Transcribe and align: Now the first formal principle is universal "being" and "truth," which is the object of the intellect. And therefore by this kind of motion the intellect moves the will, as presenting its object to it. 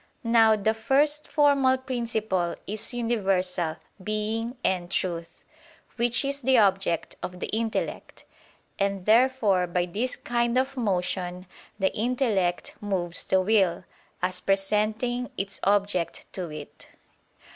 Now 0.23 0.55
the 0.55 0.73
first 0.73 1.27
formal 1.27 1.77
principle 1.77 2.55
is 2.65 2.91
universal 2.91 3.75
"being" 4.03 4.57
and 4.63 4.89
"truth," 4.89 5.43
which 5.95 6.25
is 6.25 6.41
the 6.41 6.57
object 6.57 7.17
of 7.21 7.39
the 7.39 7.45
intellect. 7.49 8.25
And 8.79 9.05
therefore 9.05 9.67
by 9.67 9.85
this 9.85 10.15
kind 10.15 10.57
of 10.57 10.75
motion 10.75 11.45
the 11.77 11.95
intellect 11.95 12.73
moves 12.81 13.23
the 13.27 13.41
will, 13.41 13.83
as 14.23 14.41
presenting 14.41 15.29
its 15.37 15.59
object 15.63 16.25
to 16.33 16.49
it. 16.49 16.87